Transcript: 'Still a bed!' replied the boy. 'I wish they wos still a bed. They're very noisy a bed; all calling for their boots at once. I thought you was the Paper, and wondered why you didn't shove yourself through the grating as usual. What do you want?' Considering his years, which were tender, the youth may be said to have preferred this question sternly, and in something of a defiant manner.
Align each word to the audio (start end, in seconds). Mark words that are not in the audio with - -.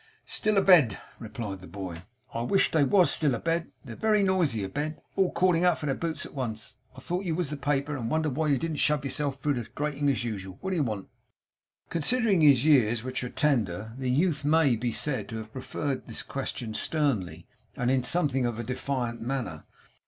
'Still 0.25 0.57
a 0.57 0.63
bed!' 0.63 0.97
replied 1.19 1.59
the 1.59 1.67
boy. 1.67 2.01
'I 2.33 2.41
wish 2.41 2.71
they 2.71 2.83
wos 2.83 3.11
still 3.11 3.35
a 3.35 3.39
bed. 3.39 3.71
They're 3.85 3.95
very 3.95 4.23
noisy 4.23 4.63
a 4.63 4.67
bed; 4.69 4.99
all 5.15 5.31
calling 5.31 5.61
for 5.75 5.85
their 5.85 5.93
boots 5.93 6.25
at 6.25 6.33
once. 6.33 6.73
I 6.95 6.99
thought 6.99 7.23
you 7.23 7.35
was 7.35 7.51
the 7.51 7.55
Paper, 7.57 7.95
and 7.95 8.09
wondered 8.09 8.35
why 8.35 8.47
you 8.47 8.57
didn't 8.57 8.77
shove 8.77 9.05
yourself 9.05 9.39
through 9.39 9.61
the 9.61 9.69
grating 9.75 10.09
as 10.09 10.23
usual. 10.23 10.57
What 10.61 10.71
do 10.71 10.77
you 10.77 10.83
want?' 10.83 11.07
Considering 11.91 12.41
his 12.41 12.65
years, 12.65 13.03
which 13.03 13.21
were 13.21 13.29
tender, 13.29 13.93
the 13.95 14.09
youth 14.09 14.43
may 14.43 14.75
be 14.75 14.91
said 14.91 15.29
to 15.29 15.37
have 15.37 15.53
preferred 15.53 16.07
this 16.07 16.23
question 16.23 16.73
sternly, 16.73 17.45
and 17.75 17.91
in 17.91 18.01
something 18.01 18.47
of 18.47 18.57
a 18.57 18.63
defiant 18.63 19.21
manner. 19.21 19.65